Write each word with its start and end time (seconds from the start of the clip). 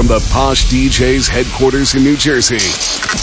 from 0.00 0.06
the 0.08 0.26
Posh 0.32 0.64
DJs 0.72 1.28
headquarters 1.28 1.94
in 1.94 2.02
New 2.02 2.16
Jersey. 2.16 2.56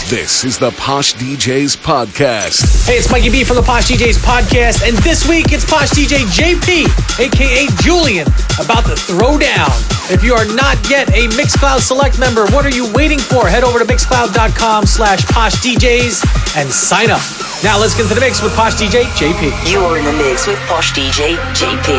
This 0.06 0.44
is 0.44 0.60
the 0.60 0.70
Posh 0.78 1.12
DJs 1.14 1.76
podcast. 1.76 2.86
Hey, 2.86 2.98
it's 3.02 3.10
Mikey 3.10 3.30
B 3.30 3.42
from 3.42 3.56
the 3.56 3.66
Posh 3.66 3.90
DJs 3.90 4.22
podcast, 4.22 4.86
and 4.86 4.96
this 4.98 5.28
week 5.28 5.50
it's 5.50 5.64
Posh 5.64 5.90
DJ 5.90 6.22
JP, 6.30 6.86
aka 7.18 7.66
Julian, 7.82 8.28
about 8.62 8.86
to 8.86 8.94
throw 8.94 9.36
down. 9.36 9.74
If 10.06 10.22
you 10.22 10.34
are 10.34 10.46
not 10.54 10.78
yet 10.88 11.10
a 11.10 11.26
Mixcloud 11.34 11.80
Select 11.80 12.20
member, 12.20 12.46
what 12.54 12.64
are 12.64 12.70
you 12.70 12.86
waiting 12.92 13.18
for? 13.18 13.48
Head 13.48 13.64
over 13.64 13.80
to 13.80 13.84
mixcloud.com 13.84 14.86
slash 14.86 15.26
Posh 15.26 15.56
DJs 15.56 16.54
and 16.56 16.70
sign 16.70 17.10
up. 17.10 17.22
Now 17.64 17.76
let's 17.76 17.94
get 17.94 18.02
into 18.02 18.14
the 18.14 18.20
mix 18.20 18.40
with 18.40 18.54
Posh 18.54 18.74
DJ 18.74 19.02
JP. 19.18 19.50
You 19.68 19.80
are 19.80 19.98
in 19.98 20.04
the 20.04 20.12
mix 20.12 20.46
with 20.46 20.60
Posh 20.70 20.92
DJ 20.92 21.34
JP. 21.58 21.98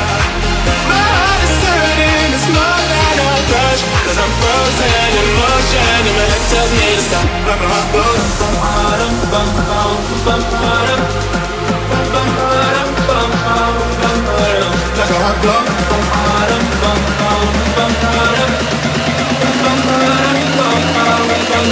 A 3.71 3.77
crush. 3.77 3.83
Cause 4.05 4.19
I'm 4.19 4.31
frozen 4.39 5.11
in 5.15 5.27
motion, 5.39 5.79
and 5.79 6.07
my 6.17 6.25
head 6.27 6.43
tells 6.51 6.71
me 6.71 6.87
to 6.91 7.01
stop. 7.07 7.27
But 7.45 7.57
my 7.61 7.67
heart 7.71 7.87
goes 7.95 8.23
bum, 8.39 8.55
bum, 9.31 9.47
bum, 9.71 9.95
bum, 10.25 10.41
bum, 10.51 10.75
bum, 12.11 12.27
bum, 12.31 12.49
bum, 13.07 13.07
bum, 13.07 13.31
bum, 14.01 14.17
bum. 14.21 14.49
Like 14.97 15.11
a 15.11 15.19
heart 15.23 15.39
goes 15.41 15.69
bum, 15.89 16.03
bum, 16.11 16.67
bum, 16.81 16.99
bum, 17.01 17.39
bum, 17.75 17.91
bum, 17.91 18.21
bum, 19.51 19.79
bum, 19.81 19.97
bum, 20.51 20.79
bum, 21.41 21.67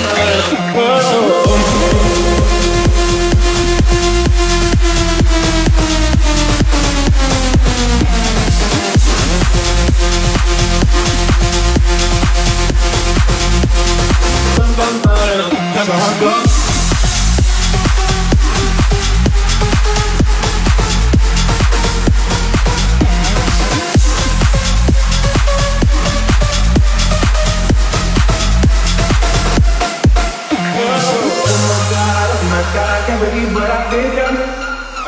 bum, 1.47 1.68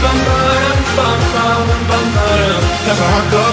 that's 0.00 0.08
how 2.98 3.04
I 3.04 3.30
go. 3.30 3.44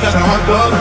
That's 0.00 0.14
how 0.14 0.24
I 0.24 0.46
go. 0.46 0.76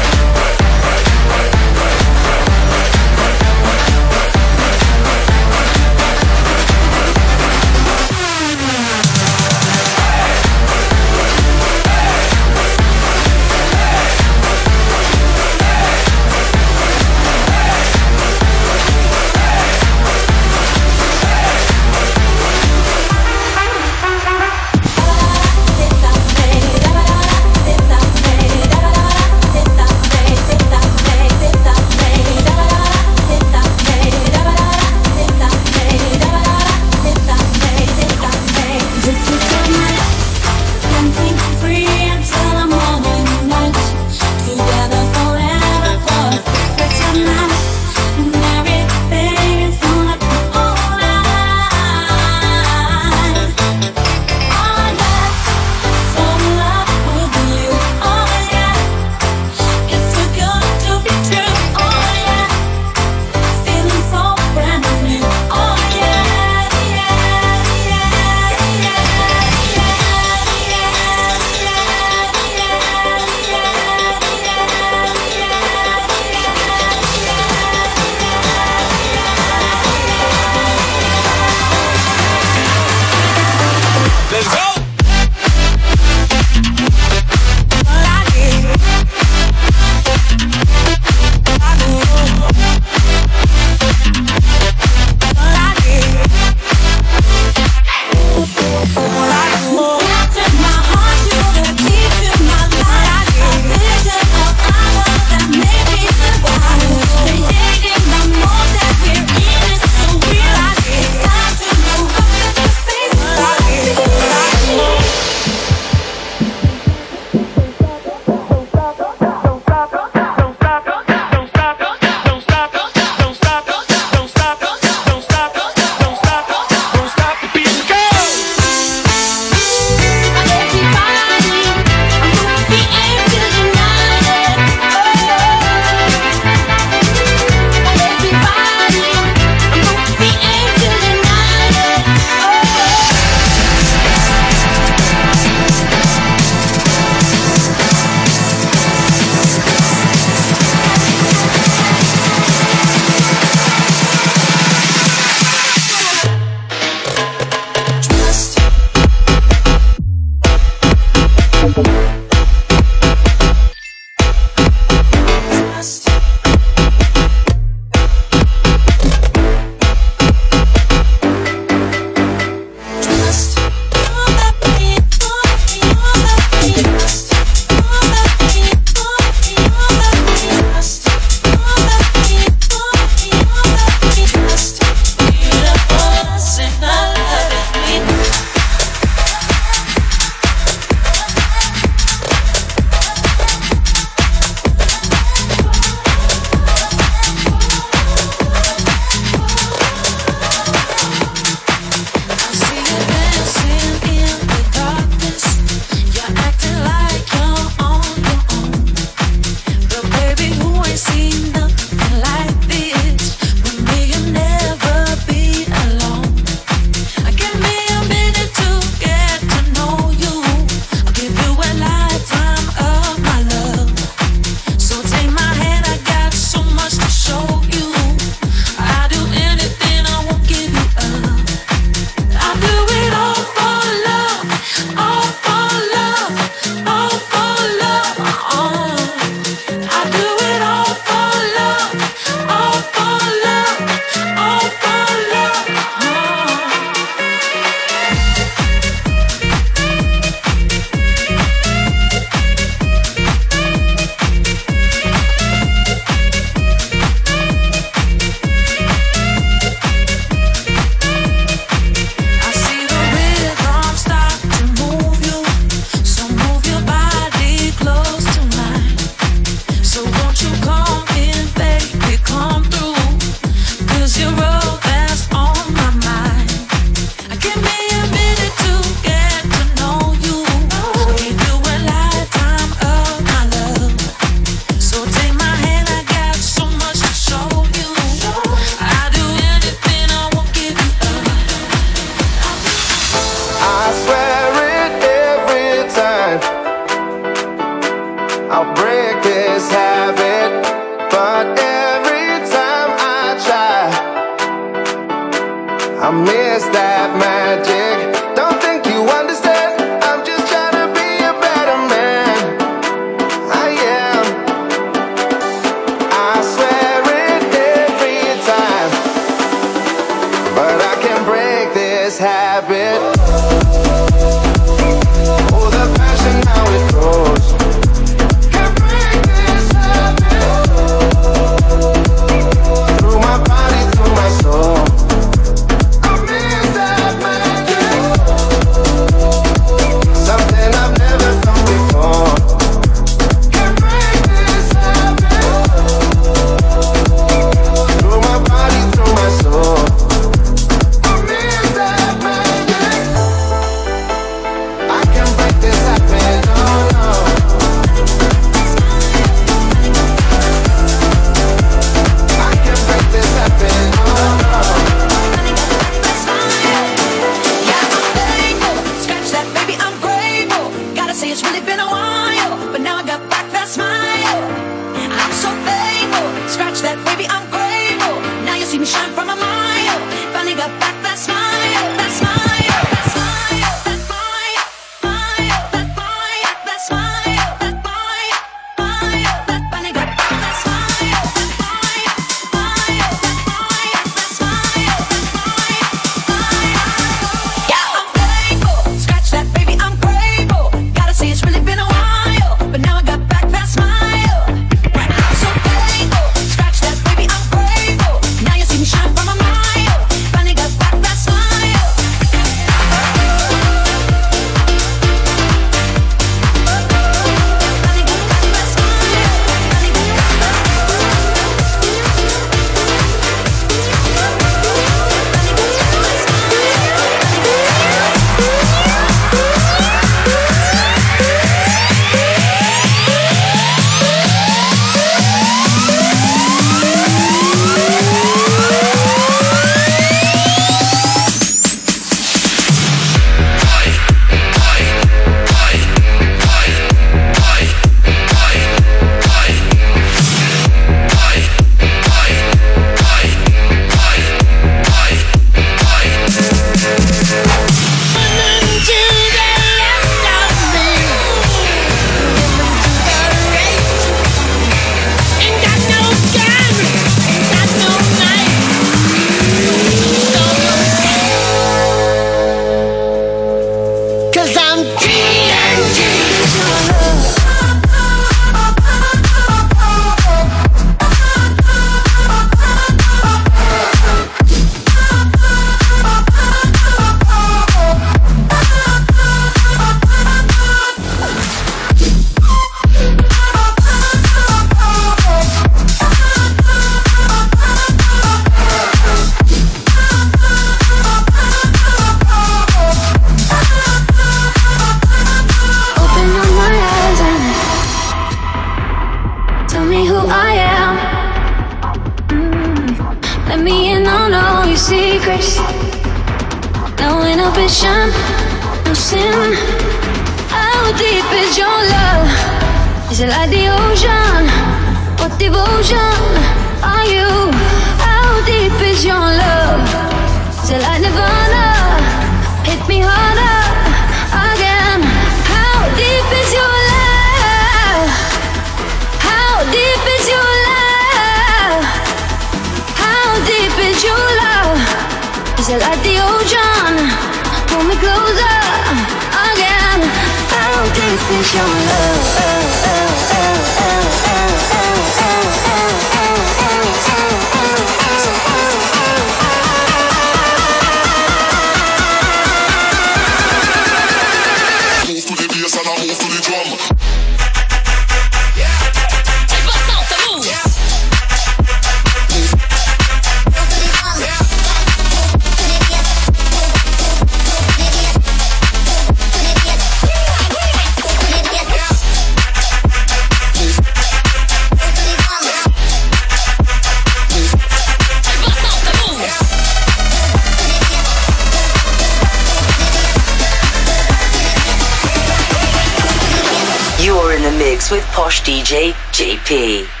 JP. 599.51 600.00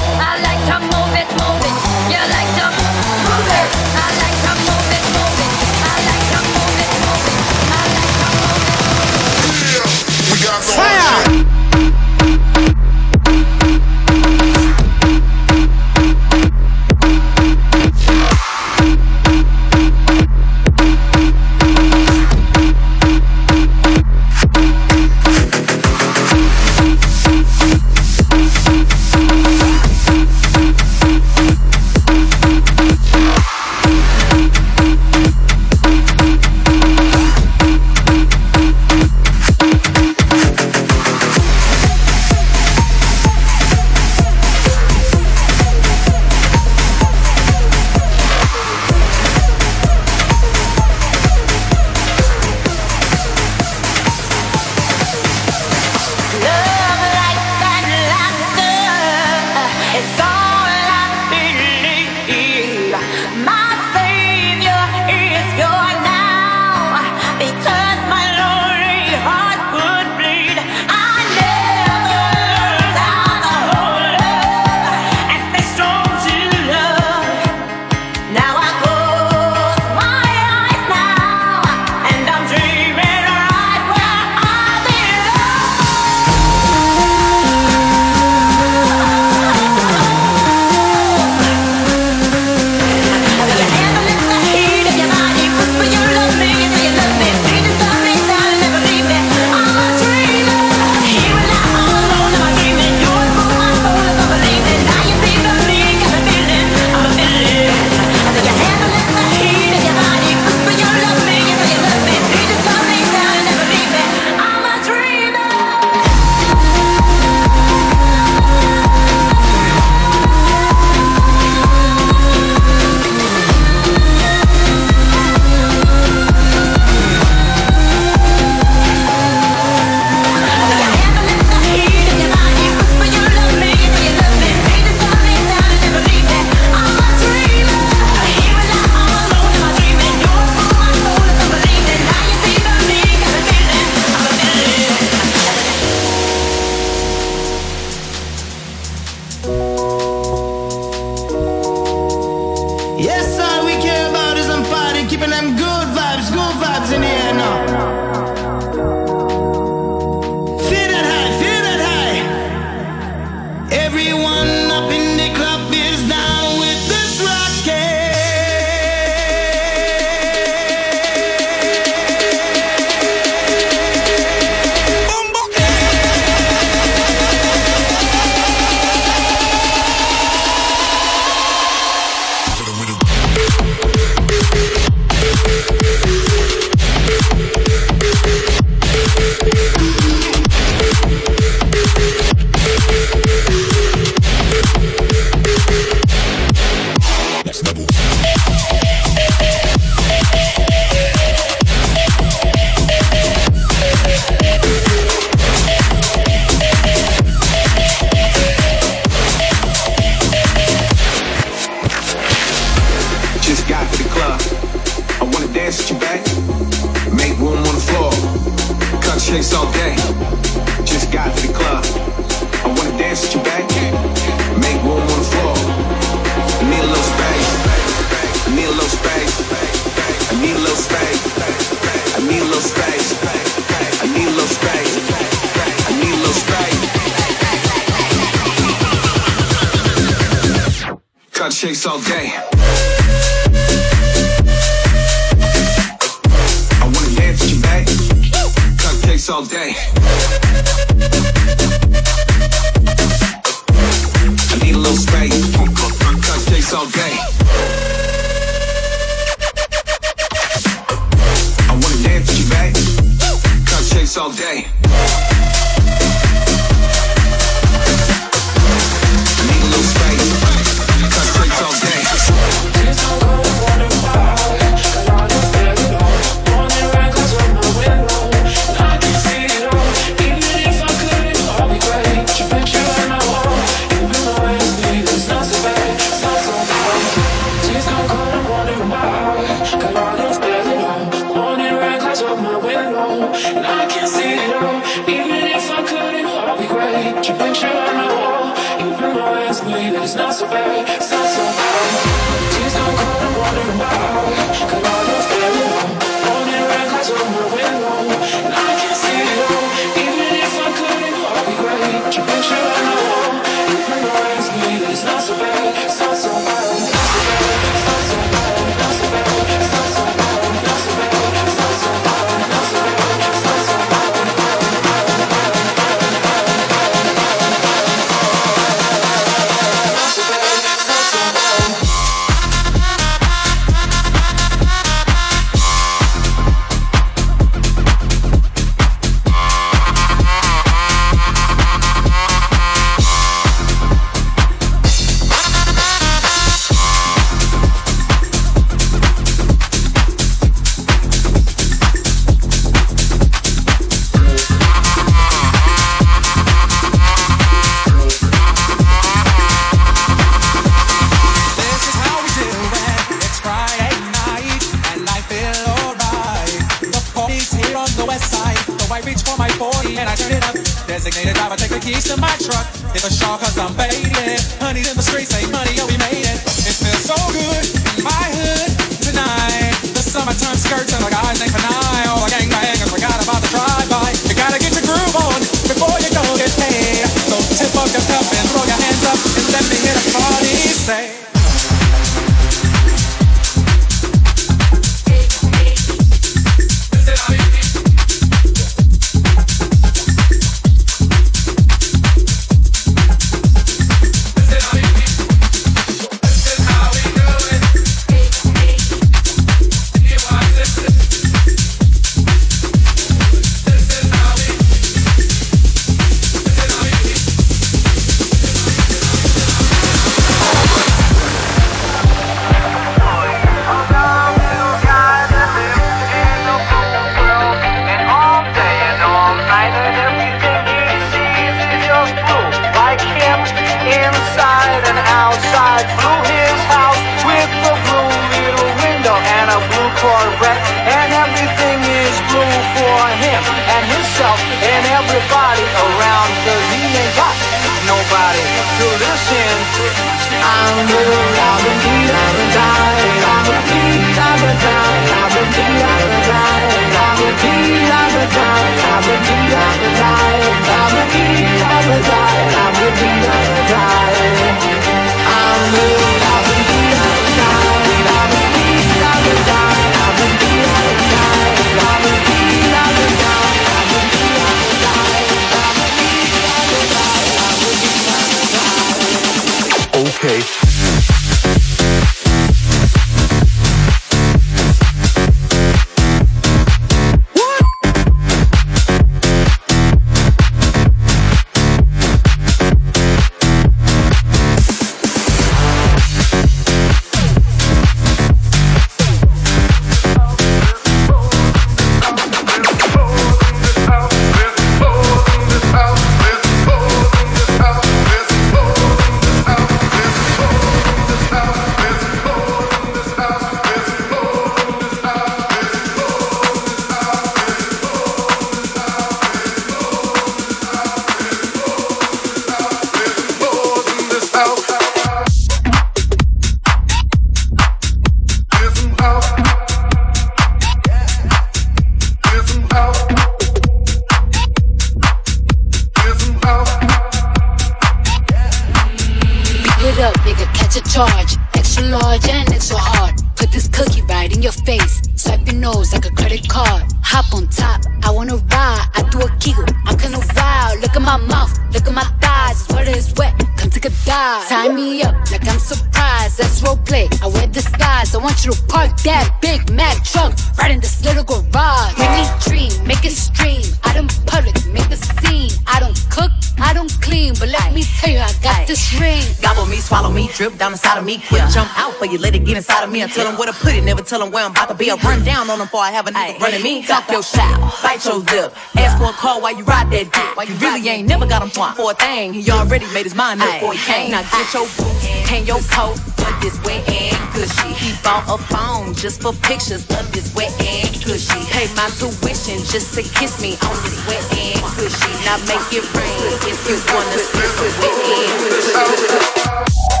you 572.11 572.17
let 572.19 572.35
it 572.35 572.43
get 572.45 572.57
inside 572.57 572.83
of 572.83 572.91
me. 572.91 573.03
I 573.03 573.07
tell 573.07 573.25
them 573.25 573.37
where 573.37 573.47
to 573.47 573.53
put 573.53 573.73
it, 573.73 573.83
never 573.83 574.01
tell 574.01 574.19
them 574.19 574.31
where 574.31 574.43
I'm 574.43 574.51
about 574.51 574.69
to 574.69 574.75
be. 574.75 574.91
I 574.91 574.95
run 574.95 575.23
down 575.23 575.49
on 575.49 575.59
them 575.59 575.67
before 575.67 575.81
I 575.81 575.91
have 575.91 576.07
a 576.07 576.11
nigga 576.11 576.39
running 576.39 576.63
me. 576.63 576.83
Talk 576.83 577.09
your 577.09 577.23
shot, 577.23 577.59
bite 577.81 578.03
your 578.05 578.17
lip. 578.17 578.53
Ask 578.77 578.97
for 578.97 579.09
a 579.09 579.13
call 579.13 579.41
while 579.41 579.55
you 579.55 579.63
ride 579.63 579.89
that 579.91 580.11
dick. 580.11 580.37
While 580.37 580.47
you 580.47 580.55
really 580.55 580.87
ain't 580.89 581.07
never 581.07 581.25
got 581.25 581.41
him 581.41 581.49
for 581.49 581.91
a 581.91 581.93
thing. 581.95 582.33
He 582.33 582.49
already 582.51 582.85
made 582.93 583.03
his 583.03 583.15
mind 583.15 583.41
up 583.41 583.53
before 583.53 583.73
he 583.73 583.79
came. 583.79 584.11
Now 584.11 584.23
get 584.23 584.53
your 584.53 584.65
boots, 584.65 585.05
hang 585.29 585.45
your 585.45 585.59
coat 585.71 585.97
put 586.21 586.41
this 586.41 586.57
wet 586.63 586.87
and 586.87 587.17
cushy. 587.33 587.73
He 587.73 587.93
bought 588.03 588.25
a 588.29 588.37
phone 588.37 588.93
just 588.93 589.21
for 589.21 589.33
pictures 589.33 589.83
of 589.89 590.05
this 590.13 590.33
wet 590.35 590.53
and 590.61 590.89
cushy. 591.01 591.41
Pay 591.49 591.67
my 591.75 591.89
tuition 591.97 592.61
just 592.69 592.93
to 592.95 593.01
kiss 593.01 593.41
me 593.41 593.57
on 593.65 593.75
this 593.83 593.97
wet 594.07 594.23
and 594.37 594.61
cushy. 594.77 595.11
Now 595.25 595.37
make 595.49 595.65
it 595.73 595.85
rain 595.97 596.31
if 596.45 596.59
you 596.69 596.77
wanna 596.93 597.17
see 597.17 597.47
the 597.57 597.69
wet 597.81 597.97
and 598.05 598.37
cushy. 598.45 600.00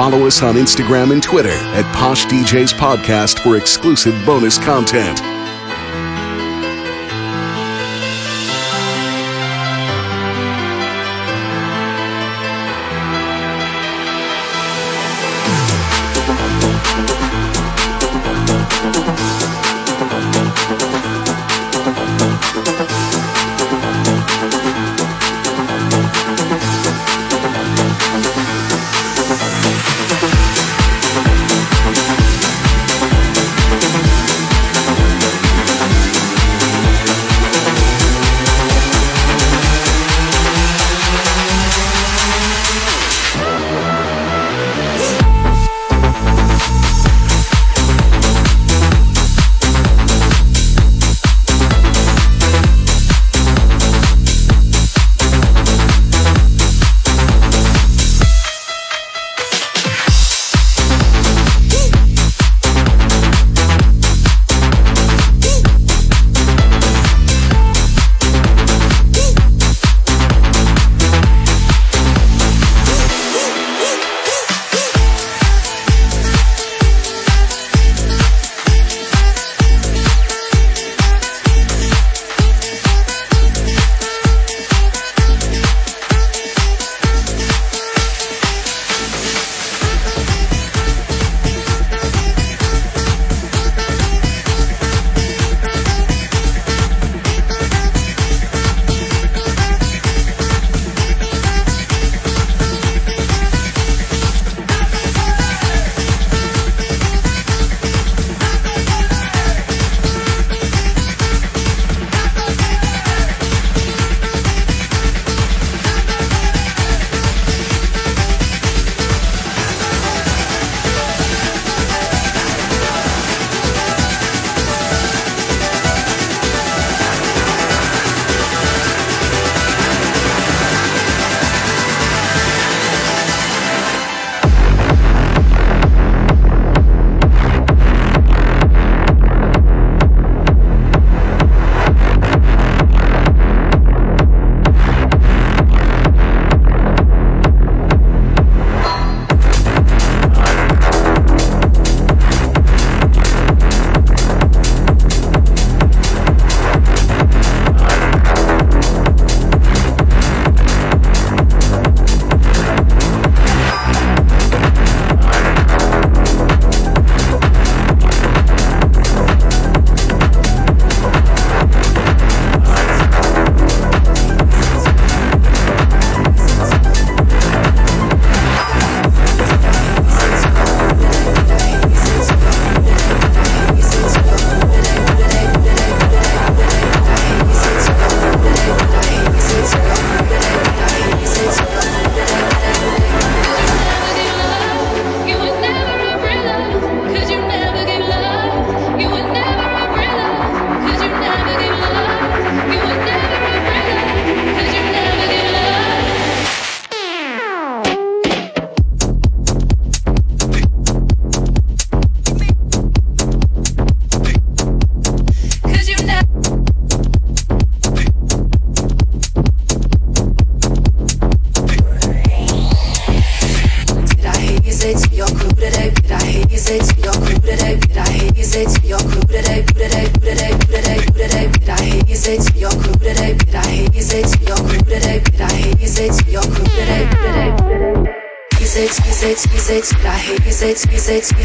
Follow 0.00 0.26
us 0.26 0.42
on 0.42 0.54
Instagram 0.54 1.12
and 1.12 1.22
Twitter 1.22 1.50
at 1.50 1.84
Posh 1.94 2.24
DJs 2.24 2.72
Podcast 2.72 3.42
for 3.42 3.58
exclusive 3.58 4.14
bonus 4.24 4.56
content. 4.56 5.20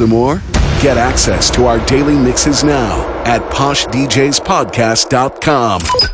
some 0.00 0.10
more? 0.10 0.36
Get 0.80 0.96
access 0.96 1.50
to 1.50 1.66
our 1.66 1.84
daily 1.84 2.14
mixes 2.14 2.64
now 2.64 3.06
at 3.24 3.42
poshdjspodcast.com. 3.52 6.09